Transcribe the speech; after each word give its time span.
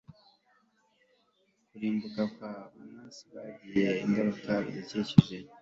kurimbuka 1.67 2.21
kwa 2.35 2.51
ozone 2.79 3.43
bigira 3.61 3.91
ingaruka 4.03 4.51
kubidukikije 4.65 5.37